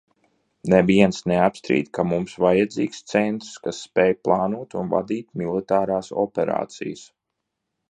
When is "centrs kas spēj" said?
3.13-4.17